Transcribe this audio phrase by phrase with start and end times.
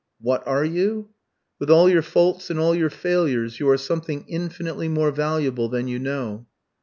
[0.19, 1.09] "What are you?
[1.59, 5.87] With all your faults and all your failures, you are something infinitely more valuable than
[5.87, 6.47] you know."